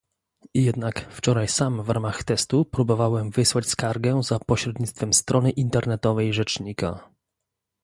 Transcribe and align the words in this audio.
Jednak 0.53 1.13
wczoraj 1.13 1.47
sam 1.47 1.83
w 1.83 1.89
ramach 1.89 2.23
testu 2.23 2.65
próbowałem 2.65 3.31
wysłać 3.31 3.67
skargę 3.67 4.23
za 4.23 4.39
pośrednictwem 4.39 5.13
strony 5.13 5.49
internetowej 5.51 6.33
rzecznika 6.33 7.09